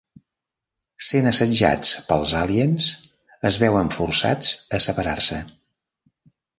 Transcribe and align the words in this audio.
Sent 1.07 1.31
assetjats 1.31 1.91
pels 2.09 2.35
àliens 2.41 2.89
es 3.53 3.61
veuen 3.67 3.95
forçats 4.01 4.53
a 4.81 4.85
separar-se. 4.91 5.45